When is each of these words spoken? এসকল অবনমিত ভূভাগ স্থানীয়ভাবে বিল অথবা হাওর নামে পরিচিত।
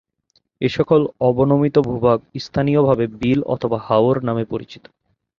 এসকল 0.61 1.01
অবনমিত 1.21 1.75
ভূভাগ 1.87 2.17
স্থানীয়ভাবে 2.39 3.05
বিল 3.19 3.39
অথবা 3.45 3.77
হাওর 3.87 4.17
নামে 4.23 4.43
পরিচিত। 4.45 4.83